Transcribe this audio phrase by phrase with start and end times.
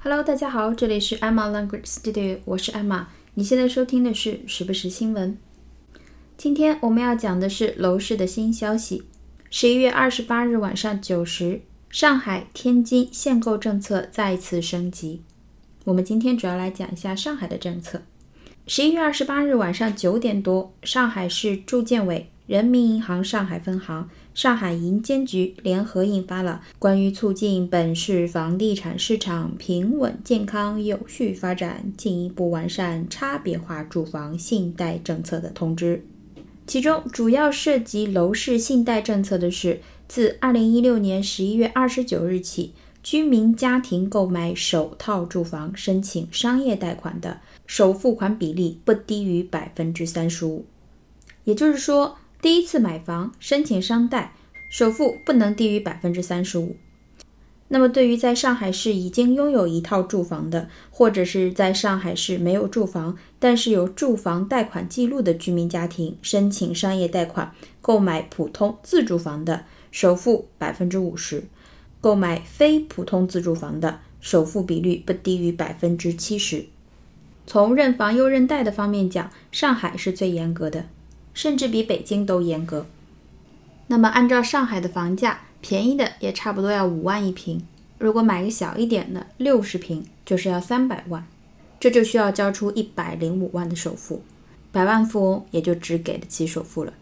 [0.00, 3.06] Hello，大家好，这里是 Emma Language Studio，我是 Emma。
[3.34, 5.36] 你现在收听的是时不时新闻。
[6.36, 9.02] 今天我们要讲的是楼市的新消息。
[9.50, 15.22] 十一月二十八日晚上九时，上海、天津限购政策再次升级。
[15.82, 18.02] 我们今天主要来讲一下上海的政策。
[18.68, 36.02] 十一月二十八日晚上九点多，上海市住建委、人民银行上海分行、上海银监局联合印发了关于促进本市房地产市场平稳、健康、有序发展，进一步完善差别化住房信贷政策的通知。
[36.66, 42.72] 其中主要涉及楼市信贷政策的是，自二零一六年十一月二十九日起。
[43.00, 50.66] 居民家庭购买首套住房申请商业贷款的首付款比例不低于百分之三十五，
[51.44, 54.34] 也就是说，第一次买房申请商贷
[54.70, 56.76] 首付不能低于百分之三十五。
[57.70, 71.44] 那么，对于在上海市已经拥有一套住房的，或者是在上海市没有住房但是有住房贷款记录的居民家庭申请商业贷款购买普通自住房的首付百分之五十。
[72.00, 76.64] 购买非普通自住房的首付比率不低于百分之七十。
[77.46, 80.86] 从认房又认贷的方面讲，上海是最严格的，
[81.38, 82.84] 甚至比北京都严格。
[83.86, 87.62] 那么按照上海的房价，便宜的也差不多要五万一平，
[87.98, 91.24] 如果买个小一点的六十平，就是要三百万，
[91.78, 94.24] 这就需要交出一百零五万的首付，
[94.72, 96.92] 百万富翁也就只给得起首付了。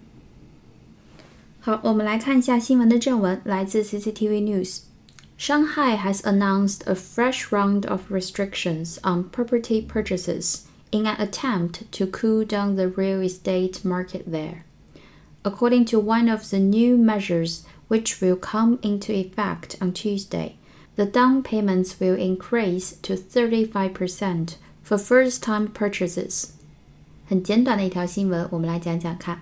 [1.60, 4.80] 好，我们来看一下新闻的正文，来自 CCTV News。
[5.38, 12.43] Shanghai has announced a fresh round of restrictions on property purchases in an attempt to cool
[12.45, 14.63] down the real estate market there.
[15.43, 20.55] According to one of the new measures, which will come into effect on Tuesday,
[20.95, 26.51] the down payments will increase to 35% for first time purchases.
[27.27, 29.41] 很简短的一条新闻，我们来讲讲看。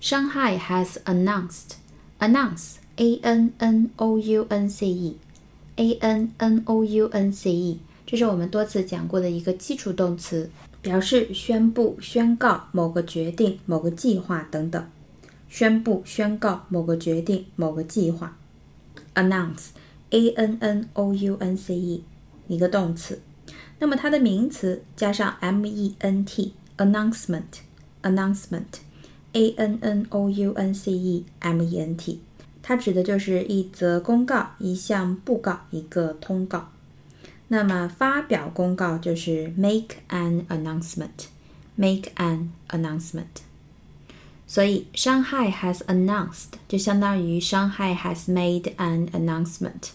[0.00, 1.76] Shanghai has announced
[2.20, 5.16] announce a n n o u n c e
[5.76, 10.50] a n n o u n c e，这是我们多次讲过的一个基础动词，
[10.81, 14.83] 表示宣布、宣告某个决定、某个计划等等。
[15.47, 18.37] 宣布、宣告某个决定、某个计划。
[19.13, 19.69] announce
[20.09, 22.03] a n n o u n c e
[22.47, 23.21] 一个动词，
[23.79, 27.61] 那么它的名词加上 m e n t announcement
[28.01, 28.81] announcement。
[29.33, 32.19] a n n o u n c e m e n t，
[32.61, 36.69] 它指的就是一则公告、一项布告、一个通告。
[37.50, 43.42] 那么发表公告就是 make an announcement，make an announcement。
[44.46, 49.90] 所以 Shanghai has announced 就相当于 Shanghai has made an announcement。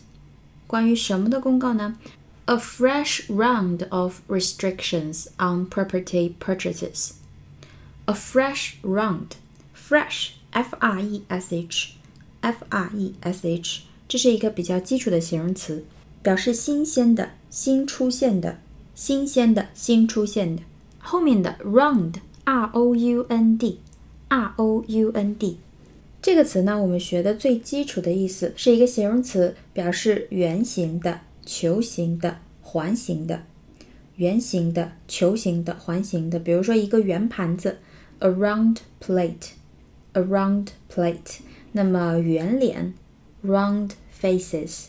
[0.68, 1.98] 关于什么的公告呢？
[2.46, 9.36] A fresh round of restrictions on property purchases。a fresh round,
[9.74, 11.94] fresh f r e s h
[12.42, 15.86] f r e s h，这是一个比较基础的形容词，
[16.22, 18.59] 表示新鲜的、 新出现的、
[18.95, 20.63] 新鲜的、新出现的。
[20.99, 23.81] 后面的 round r o u n d
[24.29, 25.59] r o u n d
[26.21, 33.45] 这个词呢，我们学的最基础的意思是一个形容词，表示圆形的、球形的、环形的。
[34.17, 37.79] 圆形的、球形的、环形的，比如说一个圆盘子。
[38.19, 39.53] a round plate,
[40.13, 41.39] a round plate。
[41.73, 42.93] 那么圆脸
[43.43, 44.89] ，round faces,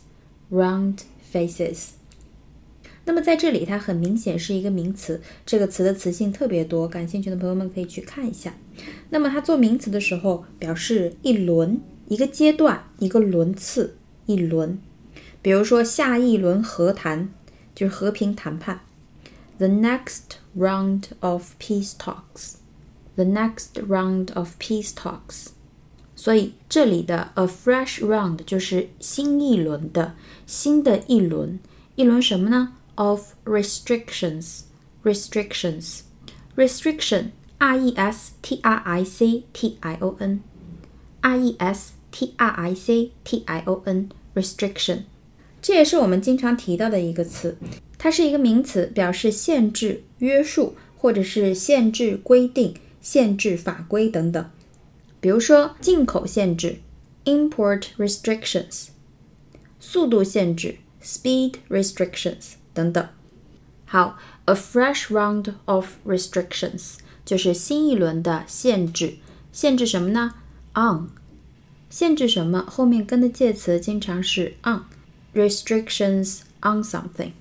[0.52, 0.98] round
[1.32, 1.97] faces。
[3.08, 8.54] 那么在这里，它很明显是一个名词，这个词的词性特别多，感兴趣的朋友们可以去看一下。
[9.10, 11.80] 那么它做名词的时候，表示一轮、
[12.10, 14.78] 一个阶段、一个轮次、一轮。
[15.42, 17.30] 比如说下一轮和谈
[17.74, 18.82] 就是和平谈判
[19.58, 22.56] ，the next round of peace talks。
[23.16, 25.48] the next round of peace talks。
[26.16, 30.16] 所以这里的 a fresh round 就是新一轮的
[30.46, 31.60] 新的一轮，
[31.96, 34.63] 一轮什么呢 ？of restrictions
[35.03, 36.01] restrictions
[36.57, 40.43] restriction r e s t r i c t i o n
[41.21, 45.03] r e s t r i c t i o n restriction，
[45.61, 47.57] 这也是我们经常提到的一个词，
[47.99, 52.75] 它是一个名词，表示限制、约束或者是限制、规定。
[53.03, 54.49] 限制法规等等，
[55.21, 56.79] 比如说进口限制
[57.25, 58.91] （import restrictions）、
[59.81, 63.09] 速度限制 （speed restrictions） 等等。
[63.85, 66.95] 好，a fresh round of restrictions
[67.25, 69.19] 就是新一轮的限制。
[69.53, 70.35] 限制什么呢？
[70.75, 71.11] on，
[71.91, 72.65] 限制什么？
[72.67, 77.33] 后面跟的介词经常是 on。restrictions on something。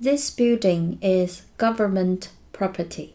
[0.03, 2.23] This building is government
[2.53, 3.11] property.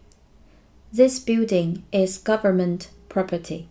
[0.96, 3.64] This building is government property.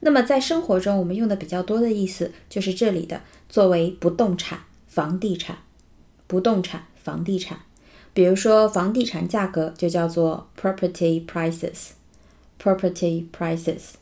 [0.00, 5.58] 那么在生活中，我们用的比较多的意思就是这里的作为不动产、房地产、
[6.26, 7.60] 不动产、房地产。
[8.12, 11.90] 比如说，房地产价格就叫做 property prices。
[12.62, 13.94] Property prices，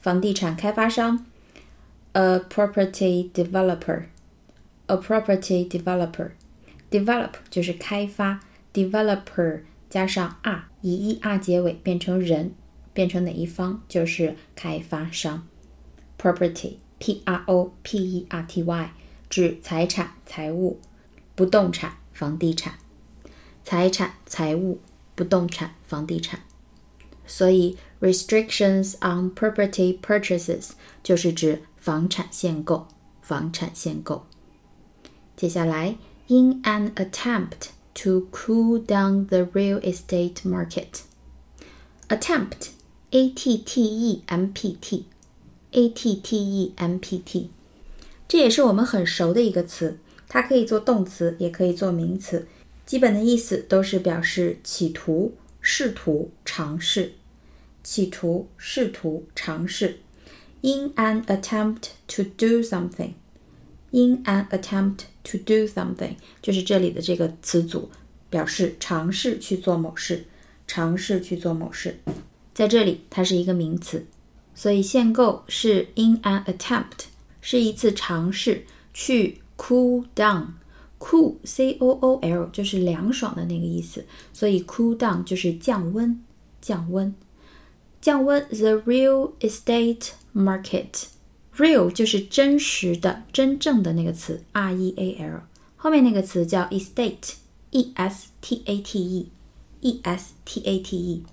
[0.00, 1.26] 房地产开发商
[2.12, 8.40] ，a property developer，a property developer，develop 就是开发
[8.72, 12.54] ，developer 加上 r 以 e r 结尾变成人，
[12.92, 15.46] 变成哪一方就是开发商
[16.16, 18.90] ，property p r o p e r t y
[19.28, 20.78] 指财产财物，
[21.34, 22.74] 不动产房地产，
[23.64, 24.80] 财产财物
[25.16, 26.40] 不动产房地产。
[27.26, 30.69] 所以 ，restrictions on property purchases
[31.03, 32.87] 就是指房产限购，
[33.21, 34.25] 房产限购。
[35.35, 35.97] 接下来，
[36.27, 45.89] in an attempt to cool down the real estate market，attempt，a t t e m p t，a
[45.89, 47.49] t t e m p t，
[48.27, 49.97] 这也是我们很熟的一个词，
[50.27, 52.47] 它可以做动词，也可以做名词，
[52.85, 55.35] 基本的意思都是表示企图。
[55.63, 57.13] 试图尝试，
[57.86, 60.00] 企图试图尝试。
[60.60, 63.12] In an attempt to do something.
[63.92, 67.88] In an attempt to do something，就是这里的这个词组，
[68.28, 70.24] 表示尝试去做某事，
[70.66, 72.00] 尝试去做某事。
[72.52, 74.04] 在这里，它是一个名词，
[74.52, 77.06] 所以限购是 in an attempt，
[77.40, 80.46] 是一次尝试去 cool down。
[80.98, 86.20] Cool, C O O L 就是凉爽的那个意思，所以 cool down 就是降温，
[86.60, 87.14] 降温，
[88.06, 88.46] 降温。
[88.50, 91.06] The real estate market,
[91.56, 95.40] real 就是真实的、真正的那个词，R E A L，
[95.74, 97.32] 后面那个词叫 estate,
[97.72, 99.28] E S T A T E,
[99.80, 101.24] E S T A T E，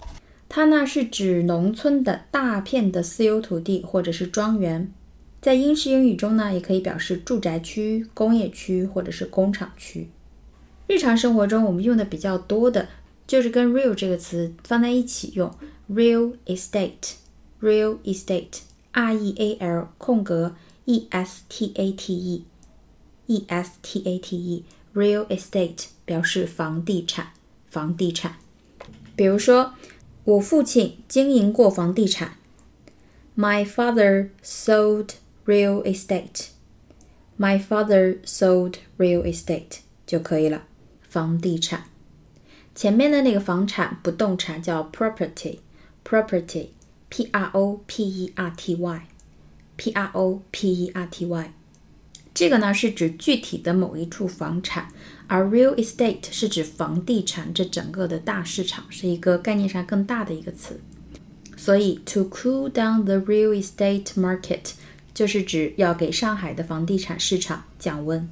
[0.49, 4.91] 它呢是指农村的大片的私有土地或者是庄园。
[5.39, 10.09] 在英式英语中呢，也可以表示住宅区、工业区或者是工厂区。
[10.87, 12.89] 日常生活中我们用的比较多的
[13.27, 15.53] 就是跟 real 这个词放在一起用
[15.92, 24.02] ，real estate，real estate，r e a l 空格 e s t a t e，e s t
[24.04, 27.28] a t e，real estate 表示房地产，
[27.70, 28.36] 房地产。
[29.14, 29.74] 比如说，
[30.24, 32.36] 我父亲经营过房地产，
[33.36, 36.50] My father sold。Real estate.
[37.38, 40.64] My father sold real estate 就可以了。
[41.08, 41.84] 房地产，
[42.74, 44.82] 前面的那个房产、不动产叫
[46.03, 46.67] property
[47.09, 49.01] pro p e r t y
[49.77, 51.53] pro p e r t y
[52.33, 54.87] 这个呢是指具体的某一处房产
[55.27, 60.79] 而 real estate 是指房地产这整个的大市场是一个概念上更大的一个词。
[61.55, 64.71] 所以 to cool down the real estate market
[65.13, 68.27] 就是指要给上海的房地产市场降温。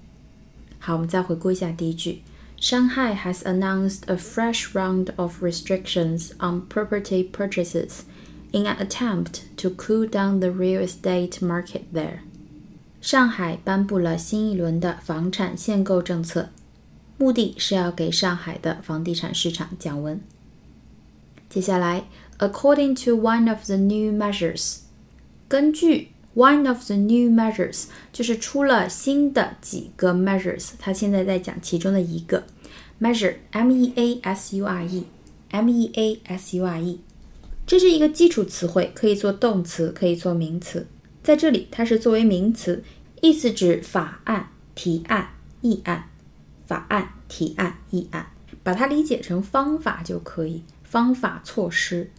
[0.80, 2.22] 好我们再回顾一下第一句。
[2.61, 8.05] ：Shanghai has announced a fresh round of restrictions on property purchases
[8.53, 12.21] in an attempt to cool down the real estate market there。
[13.01, 16.49] 上海颁布了新一轮的房产限购政策，
[17.19, 20.21] 目的是要给上海的房地产市场降温。
[21.49, 22.05] 接下来，
[22.39, 24.79] According to one of the new measures，
[25.49, 32.44] 根据 One of the new measures 就是出了新的几个 measures，它现在在讲其中的一个
[33.00, 37.00] measure，m e a s u r e，m e a s u r e，
[37.68, 40.88] 这是一个基础词汇，可以做动词，可以做名词。
[41.22, 42.84] 在这里，它是作为名词，
[43.22, 45.30] 意思指法案、提案、
[45.62, 46.08] 议案。
[46.66, 48.28] 法案、提案、议案，
[48.64, 52.10] 把它理解成方法就可以，方法、措施。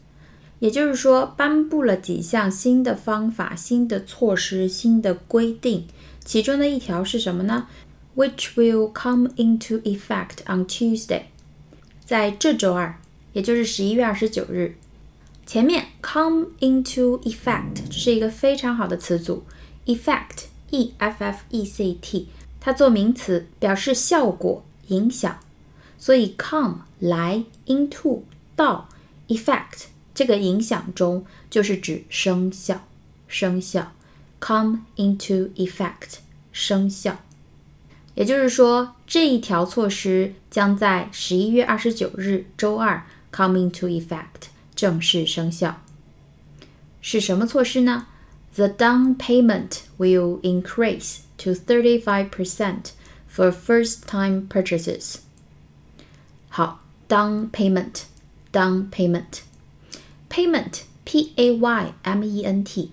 [0.62, 5.88] 也就是说，颁布了几项新的方法、新的措施、新的规定，
[6.24, 7.66] 其中的一条是什么呢
[8.14, 11.22] which will come into effect on Tuesday，
[12.04, 12.94] 在这周二，
[13.32, 14.76] 也就是十一月二十九日。
[15.44, 19.42] 前面 come into effect 是一个非常好的词组
[19.86, 22.28] ，effect e f f e c t，
[22.60, 25.40] 它做名词表示效果、影响，
[25.98, 28.20] 所以 come 来 into
[28.54, 28.88] 到
[29.26, 32.87] effect 这个影响中，就是指生效，
[33.27, 33.93] 生效
[34.39, 36.19] come into effect
[36.51, 37.19] 生效。
[38.15, 44.49] 也就是说，这一条措施将在十一月二十九日周二 come into effect。
[44.75, 45.81] 正式生效
[47.01, 48.05] 是什么措施呢？
[48.53, 52.91] The down payment will increase to 35%
[53.27, 55.15] for first-time purchases.
[56.49, 59.39] 好，down payment，down payment，payment
[60.32, 62.90] P a y m e n t p a y m e n t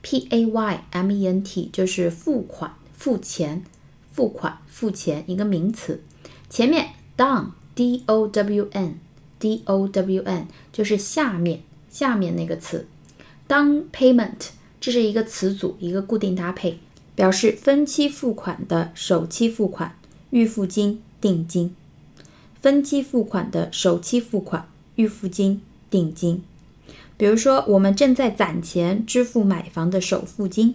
[0.00, 3.62] p a y m e n t 就是付款、付钱、
[4.10, 6.00] 付款、付钱一个名词，
[6.48, 8.98] 前面 down d o w n
[9.38, 11.60] d o w n 就是下面
[11.90, 12.86] 下面那个词
[13.46, 14.48] ，down payment
[14.80, 16.78] 这是一个词组，一个固定搭配，
[17.14, 19.94] 表示分期付款的首期付款、
[20.30, 21.76] 预付金、定金。
[22.62, 25.60] 分期付款的首期付款、预付金、
[25.90, 26.42] 定金。
[27.20, 30.74] 比如说，我们正在攒钱支付买房的首付金。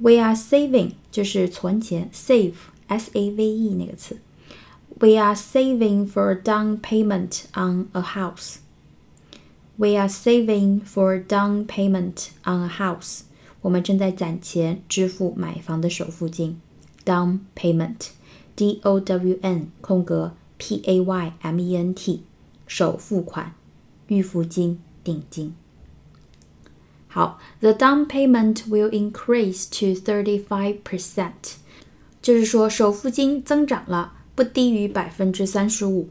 [0.00, 2.54] We are saving 就是存钱，save
[2.86, 4.16] s a v e 那个词。
[4.98, 8.54] We are saving for a down payment on a house.
[9.76, 13.24] We are saving for a down payment on a house.
[13.60, 16.58] 我们正在攒钱支付买房的首付金。
[17.04, 18.06] Down payment,
[18.56, 22.22] D O W N 空格 P A Y M E N T
[22.66, 23.52] 首付款、
[24.06, 25.54] 预付金、定金。
[27.06, 31.54] 好，The down payment will increase to thirty-five percent，
[32.20, 34.14] 就是说首付金增长了。
[34.36, 36.08] 不低于百分之三十五。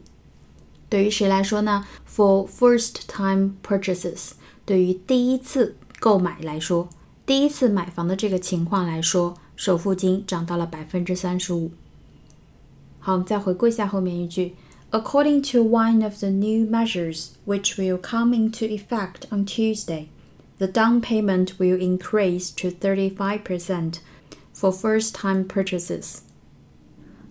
[0.88, 4.30] 对于谁来说呢？For first-time purchases，
[4.64, 6.88] 对于第一次购买来说，
[7.26, 11.72] 第一次买房的这个情况来说，首付金涨到了百分之三十五。
[12.98, 14.54] 好，我们再回顾一下后面一句
[14.93, 20.07] ：According to one of the new measures which will come into effect on Tuesday,
[20.57, 23.99] the down payment will increase to thirty-five percent
[24.53, 26.19] for first-time purchases.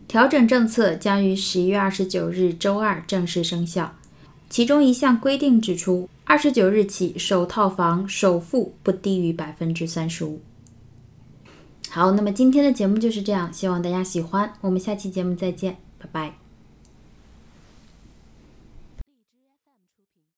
[0.07, 3.95] 调整政策将于十一月二十九日周二正式生效。
[4.49, 10.41] 其中一项规定指出，二十九日起，首套房首付不低于百分之三十五。
[11.91, 14.51] 好，那么今天的节目就是这样，希望大家喜欢。
[14.63, 16.42] 我们下期节目再见，拜拜。